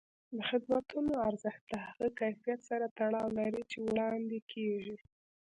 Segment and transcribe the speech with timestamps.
[0.35, 4.97] د خدمتونو ارزښت د هغه کیفیت سره تړاو لري چې وړاندې کېږي.